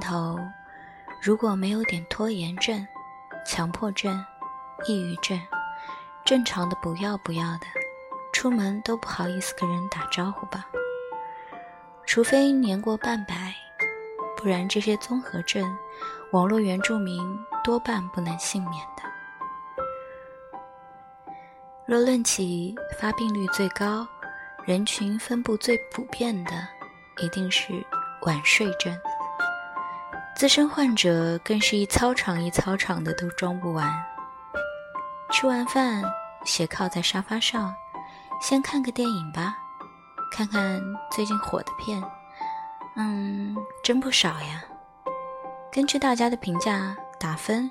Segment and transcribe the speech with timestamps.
[0.00, 0.38] 头，
[1.20, 2.86] 如果没有点拖延症、
[3.46, 4.24] 强迫症、
[4.86, 5.40] 抑郁症，
[6.24, 7.66] 正常的不要不要的，
[8.32, 10.66] 出门都不好意思跟人打招呼吧。
[12.06, 13.54] 除非年过半百，
[14.36, 15.76] 不然这些综合症，
[16.32, 19.02] 网络原住民多半不能幸免的。
[21.86, 24.06] 若论起发病率最高、
[24.64, 26.52] 人群分布最普遍的，
[27.22, 27.72] 一定是
[28.22, 28.94] 晚睡症。
[30.38, 33.92] 资深患者更是一操场一操场的都装不完。
[35.32, 36.04] 吃完饭，
[36.44, 37.74] 斜靠在沙发上，
[38.40, 39.56] 先看个电影吧，
[40.30, 42.00] 看看最近火的片。
[42.94, 44.62] 嗯，真不少呀。
[45.72, 47.68] 根据大家的评价打分，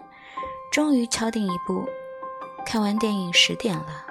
[0.69, 1.88] 终于敲定一部。
[2.66, 4.06] 看完电影十点了。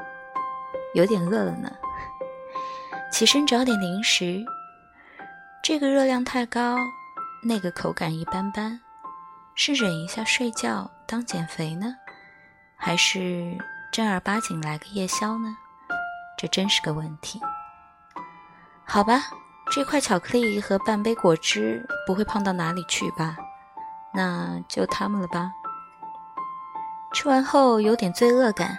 [0.94, 1.70] 有点饿了呢，
[3.12, 4.42] 起身找点零食。
[5.62, 6.78] 这个热量太高，
[7.42, 8.80] 那个口感一般般，
[9.54, 11.94] 是忍一下睡觉当减肥呢，
[12.76, 13.56] 还是
[13.92, 15.56] 正儿八经来个夜宵呢？
[16.38, 17.40] 这真是个问题。
[18.84, 19.24] 好吧，
[19.70, 23.36] 这块巧克力和半杯果汁不会胖到哪里去吧？
[24.12, 25.52] 那就它们了吧。
[27.12, 28.78] 吃完后有点罪恶感。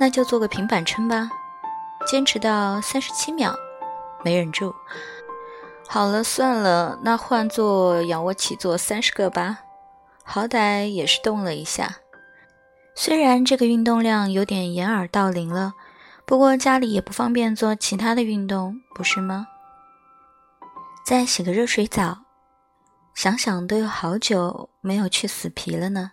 [0.00, 1.28] 那就做个平板撑吧，
[2.06, 3.52] 坚持到三十七秒，
[4.24, 4.72] 没忍住。
[5.90, 9.60] 好了，算了，那换做仰卧起坐三十个吧，
[10.22, 11.96] 好歹也是动了一下。
[12.94, 15.72] 虽然这个运动量有点掩耳盗铃了，
[16.26, 19.46] 不过家里也不方便做其他的运动，不是吗？
[21.06, 22.18] 再洗个热水澡，
[23.14, 26.12] 想想都有好久没有去死皮了呢，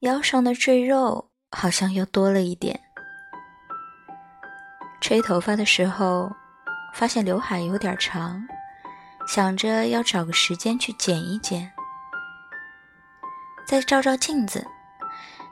[0.00, 2.78] 腰上的赘肉好像又多了一点。
[5.00, 6.30] 吹头发的时候，
[6.94, 8.46] 发现刘海有点长，
[9.26, 11.70] 想着要找个时间去剪一剪。
[13.66, 14.64] 再照照镜子，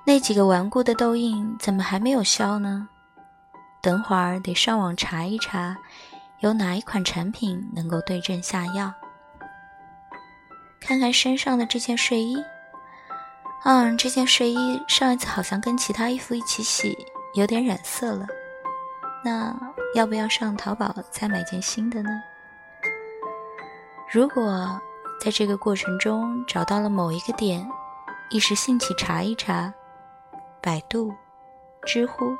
[0.04, 2.88] 那几个顽固的痘印怎么还没有消呢？
[3.82, 5.76] 等会儿得上网查一查，
[6.38, 8.92] 有哪一款产品能够对症下药。
[10.80, 12.36] 看看身上的这件睡衣，
[13.64, 16.96] 嗯，这件睡衣上一次好像跟其他衣服一起洗，
[17.34, 18.26] 有点染色了。
[19.24, 19.54] 那
[19.94, 22.10] 要不要上淘宝再买件新的呢？
[24.14, 24.80] 如果
[25.18, 27.68] 在这个过程中找到了某一个点，
[28.30, 29.74] 一时兴起查一查，
[30.62, 31.12] 百度、
[31.84, 32.32] 知乎、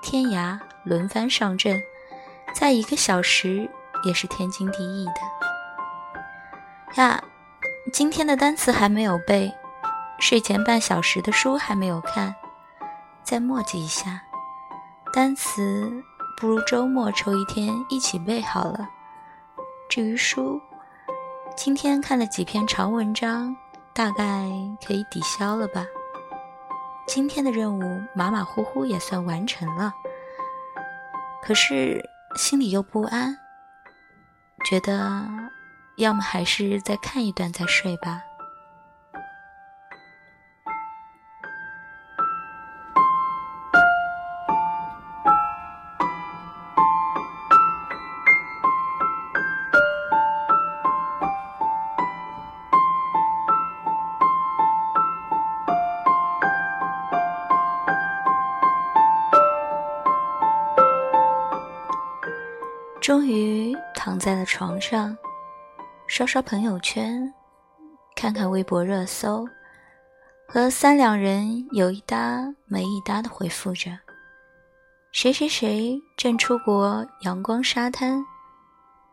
[0.00, 1.76] 天涯轮番上阵，
[2.54, 3.68] 在一个小时
[4.04, 7.02] 也是天经地义的。
[7.02, 7.20] 呀，
[7.92, 9.52] 今天的单词还没有背，
[10.20, 12.32] 睡前半小时的书还没有看，
[13.24, 14.22] 再墨迹一下
[15.12, 15.90] 单词。
[16.36, 18.88] 不如周末抽一天一起背好了。
[19.88, 20.60] 至于书，
[21.56, 23.54] 今天看了几篇长文章，
[23.92, 24.48] 大概
[24.86, 25.84] 可以抵消了吧。
[27.06, 27.82] 今天的任务
[28.14, 29.92] 马马虎虎也算完成了，
[31.42, 32.02] 可是
[32.36, 33.36] 心里又不安，
[34.64, 35.26] 觉得
[35.98, 38.22] 要么还是再看一段再睡吧。
[63.10, 65.18] 终于躺在了床上，
[66.06, 67.34] 刷刷朋友圈，
[68.14, 69.44] 看看微博热搜，
[70.46, 73.90] 和三两人有一搭没一搭的回复着
[75.10, 78.24] ：“谁谁谁正出国阳光沙滩，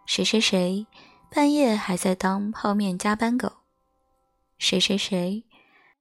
[0.05, 0.85] 谁谁谁
[1.31, 3.51] 半夜还在当泡面加班狗，
[4.59, 5.43] 谁谁谁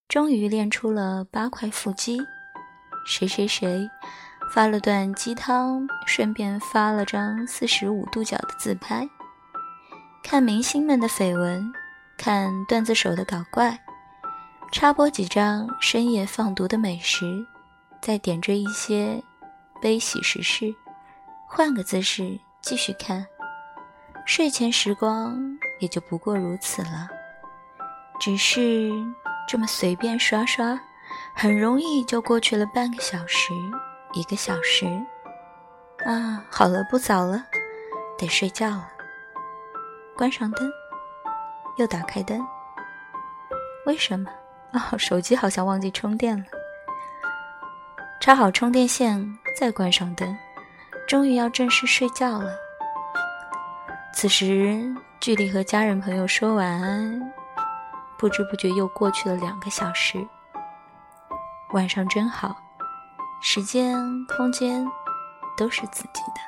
[0.07, 2.19] 终于练出了八块腹肌，
[3.07, 3.89] 谁谁谁。”
[4.51, 9.09] 发了段鸡汤，顺便发了张四十五度角的自拍。
[10.23, 11.73] 看明星们的绯闻，
[12.17, 13.79] 看段子手的搞怪，
[14.73, 17.47] 插播几张深夜放毒的美食，
[18.01, 19.23] 再点缀一些
[19.81, 20.75] 悲喜时事，
[21.49, 23.27] 换个姿势继续看。
[24.25, 25.39] 睡前时光
[25.79, 27.09] 也就不过如此了，
[28.19, 28.91] 只是
[29.47, 30.77] 这么随便刷刷，
[31.35, 33.53] 很容易就过去了半个小时。
[34.17, 34.87] 一个小时，
[36.07, 37.45] 啊，好了，不早了，
[38.17, 38.89] 得睡觉了。
[40.17, 40.73] 关上灯，
[41.77, 42.43] 又打开灯。
[43.85, 44.31] 为什么？
[44.73, 46.45] 哦，手机好像忘记充电了。
[48.19, 50.35] 插好充电线，再关上灯，
[51.07, 52.51] 终于要正式睡觉了。
[54.15, 54.83] 此时，
[55.21, 57.21] 距离和家人朋友说晚安
[58.17, 60.27] 不知不觉又过去了两个小时。
[61.75, 62.57] 晚上真好，
[63.41, 64.87] 时间、空间
[65.57, 66.41] 都是自己的，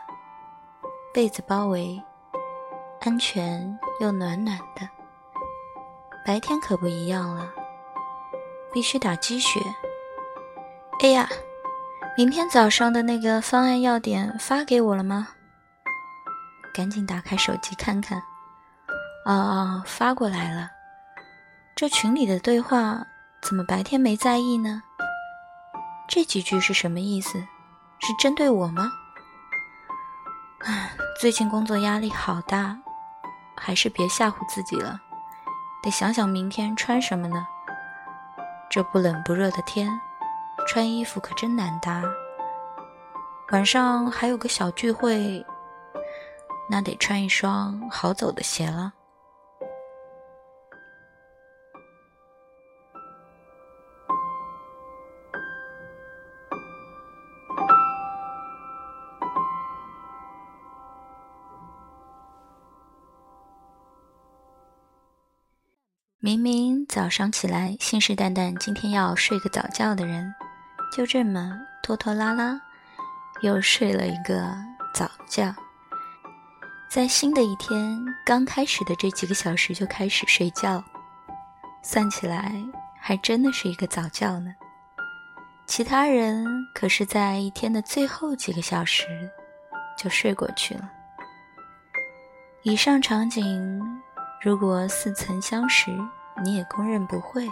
[1.12, 2.02] 被子包围，
[3.00, 4.88] 安全又暖暖的。
[6.26, 7.50] 白天可不一样了，
[8.72, 9.60] 必须打鸡血。
[11.02, 11.28] 哎呀，
[12.16, 15.28] 明天早上的那个方案要点发给我了吗？
[16.74, 18.18] 赶紧打开手机看看。
[19.24, 20.70] 哦哦，发过来了。
[21.76, 23.06] 这群里的对话
[23.40, 24.82] 怎么白天没在意呢？
[26.08, 27.38] 这几句是什么意思？
[27.98, 28.90] 是针对我吗？
[30.60, 30.90] 唉，
[31.20, 32.78] 最近工作压力好大，
[33.54, 34.98] 还是别吓唬自己了。
[35.82, 37.46] 得想想明天穿什么呢？
[38.70, 40.00] 这不冷不热的天，
[40.66, 42.02] 穿衣服可真难搭。
[43.50, 45.44] 晚上还有个小聚会，
[46.70, 48.94] 那得穿一双好走的鞋了。
[66.28, 70.30] 明明早上起来信誓旦旦今天要睡个早觉的人，
[70.92, 72.60] 就这么拖拖拉拉
[73.40, 74.54] 又睡了一个
[74.92, 75.56] 早觉。
[76.86, 80.84] 在新的一天刚开始的这几个小时就开始睡觉，
[81.82, 82.52] 算起来
[83.00, 84.54] 还真的是一个早觉呢。
[85.64, 86.44] 其他人
[86.74, 89.06] 可是在一天的最后几个小时
[89.96, 90.90] 就睡过去了。
[92.64, 93.82] 以上场景。
[94.40, 95.90] 如果似曾相识，
[96.44, 97.48] 你也公认不会，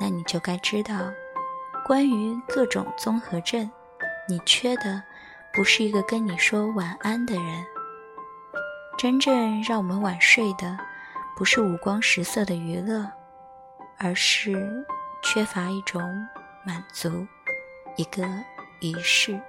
[0.00, 0.94] 那你就该知道，
[1.86, 3.70] 关于各种综合症，
[4.28, 5.02] 你缺的
[5.52, 7.64] 不是一个跟你说晚安的人。
[8.98, 10.78] 真正让我们晚睡的，
[11.36, 13.10] 不是五光十色的娱乐，
[13.98, 14.84] 而是
[15.22, 16.02] 缺乏一种
[16.64, 17.26] 满足，
[17.96, 18.28] 一个
[18.80, 19.40] 仪式。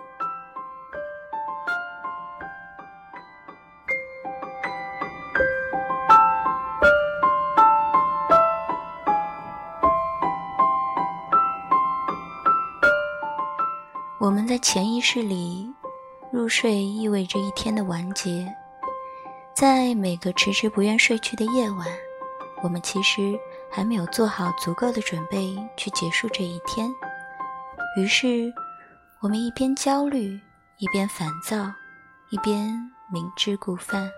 [14.24, 15.70] 我们在潜意识里，
[16.32, 18.56] 入睡意味着一天的完结。
[19.54, 21.86] 在每个迟迟不愿睡去的夜晚，
[22.64, 23.38] 我们其实
[23.70, 26.90] 还没有做好足够的准备去结束这一天。
[27.98, 28.54] 于是，
[29.20, 30.40] 我们一边焦虑，
[30.78, 31.70] 一边烦躁，
[32.30, 32.70] 一边
[33.12, 34.10] 明知故犯，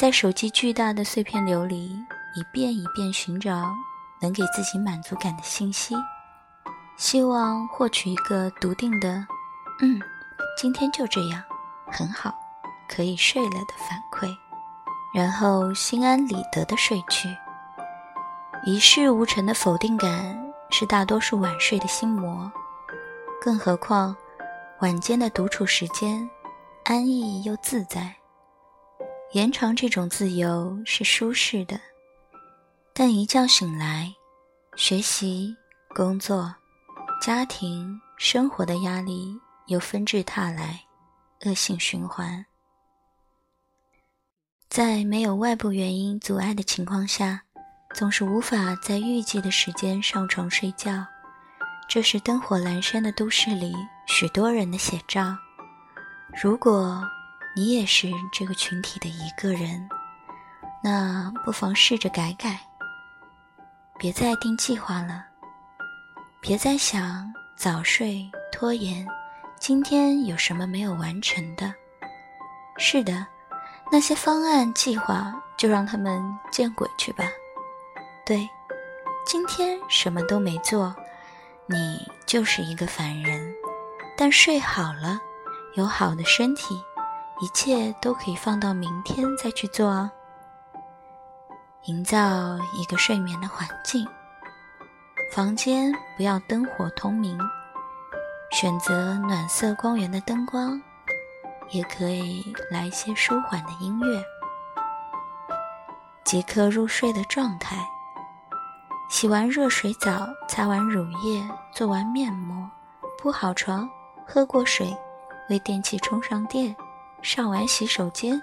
[0.00, 1.90] 在手机巨大的碎片流里，
[2.34, 3.70] 一遍一遍寻找
[4.22, 5.94] 能给自己满足感的信息。
[6.96, 9.26] 希望获取一个笃定的
[9.82, 10.00] “嗯，
[10.56, 11.42] 今天就这样，
[11.90, 12.32] 很好，
[12.88, 14.34] 可以睡了”的反馈，
[15.12, 17.28] 然后心安理得的睡去。
[18.64, 22.50] 一事无成的否定感是大多数晚睡的心魔，
[23.40, 24.16] 更何况
[24.80, 26.28] 晚间的独处时间
[26.84, 28.14] 安逸又自在，
[29.32, 31.78] 延长这种自由是舒适的，
[32.94, 34.14] 但一觉醒来，
[34.76, 35.54] 学习
[35.94, 36.54] 工作。
[37.20, 40.84] 家庭生活的压力又纷至沓来，
[41.44, 42.44] 恶性循环。
[44.68, 47.42] 在没有外部原因阻碍的情况下，
[47.94, 51.06] 总是无法在预计的时间上床睡觉。
[51.88, 53.74] 这是灯火阑珊的都市里
[54.06, 55.36] 许多人的写照。
[56.34, 57.02] 如果
[57.54, 59.88] 你也是这个群体的一个人，
[60.82, 62.60] 那不妨试着改改，
[63.98, 65.24] 别再定计划了。
[66.46, 69.08] 别再想早睡拖延，
[69.58, 71.72] 今天有什么没有完成的？
[72.76, 73.26] 是的，
[73.90, 76.22] 那些方案计划就让他们
[76.52, 77.24] 见鬼去吧。
[78.26, 78.46] 对，
[79.24, 80.94] 今天什么都没做，
[81.64, 83.50] 你就是一个凡人。
[84.14, 85.18] 但睡好了，
[85.76, 86.78] 有好的身体，
[87.40, 90.10] 一切都可以放到明天再去做。
[91.84, 94.06] 营造一个睡眠的环境。
[95.34, 97.36] 房间不要灯火通明，
[98.52, 100.80] 选择暖色光源的灯光，
[101.70, 104.22] 也可以来一些舒缓的音乐，
[106.22, 107.76] 即刻入睡的状态。
[109.10, 112.70] 洗完热水澡，擦完乳液，做完面膜，
[113.18, 113.90] 铺好床，
[114.24, 114.96] 喝过水，
[115.50, 116.76] 为电器充上电，
[117.22, 118.40] 上完洗手间，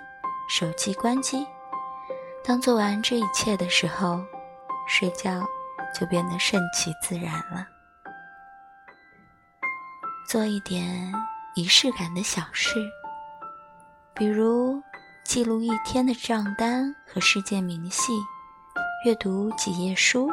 [0.49, 1.47] 手机关机。
[2.43, 4.19] 当做完这一切的时候，
[4.85, 5.41] 睡觉。
[5.93, 7.67] 就变得顺其自然了。
[10.27, 11.13] 做一点
[11.55, 12.75] 仪式感的小事，
[14.13, 14.81] 比如
[15.25, 18.13] 记录一天的账单和事件明细，
[19.05, 20.29] 阅读几页书，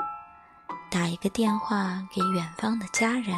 [0.91, 3.37] 打一个电话给远方的家人，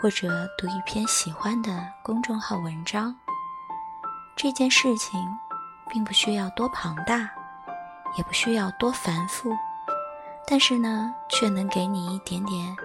[0.00, 3.14] 或者读一篇喜欢的公众号文章。
[4.36, 5.20] 这件事情
[5.90, 7.30] 并不需要多庞大，
[8.16, 9.54] 也不需要多繁复，
[10.46, 12.76] 但是呢，却能给你一点点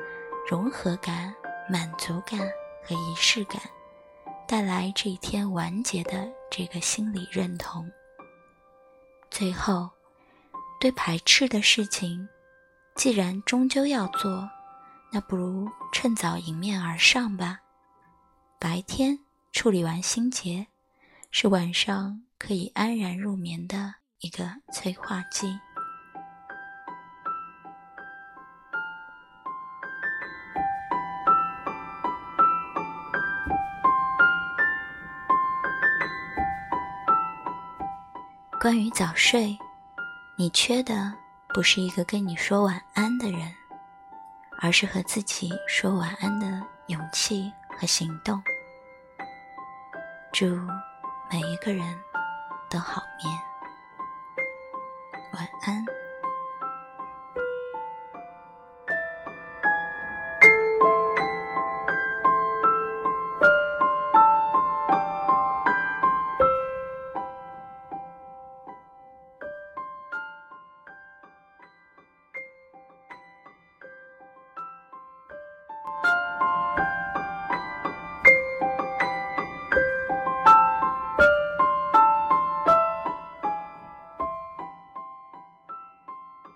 [0.49, 1.33] 融合感、
[1.69, 2.39] 满足感
[2.83, 3.61] 和仪式感，
[4.47, 7.89] 带来这一天完结的这个心理认同。
[9.29, 9.89] 最后，
[10.79, 12.27] 对排斥的事情，
[12.95, 14.49] 既然终究要做，
[15.11, 17.59] 那不如趁早迎面而上吧。
[18.57, 19.19] 白天
[19.51, 20.67] 处理完心结。
[21.31, 25.59] 是晚上可以安然入眠的一个催化剂。
[38.61, 39.57] 关于早睡，
[40.35, 41.13] 你缺的
[41.53, 43.55] 不是一个跟你说晚安的人，
[44.59, 48.41] 而是和自己说晚安的勇气和行动。
[50.33, 50.45] 祝。
[51.31, 51.85] 每一个人
[52.71, 53.39] 都好眠，
[55.33, 55.98] 晚安。